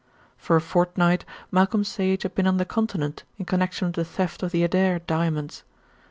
[0.35, 4.41] For a fortnight Malcolm Sage had been on the Continent in connection with the theft
[4.41, 5.61] of the Adair Diamonds.